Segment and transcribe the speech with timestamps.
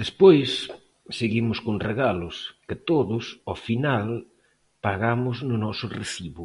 [0.00, 0.50] Despois,
[1.18, 4.08] seguimos con regalos, que todos, ao final,
[4.84, 6.44] pagamos no noso recibo.